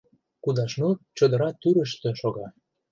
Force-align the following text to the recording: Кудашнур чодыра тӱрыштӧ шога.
Кудашнур 0.43 0.95
чодыра 1.17 1.49
тӱрыштӧ 1.61 2.09
шога. 2.19 2.47